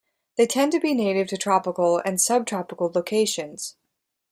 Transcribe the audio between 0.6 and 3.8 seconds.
to be native to tropical and sub-tropical locations.